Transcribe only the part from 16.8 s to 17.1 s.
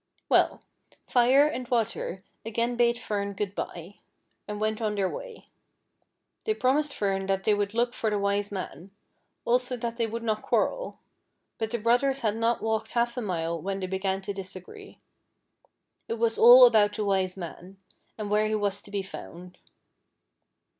the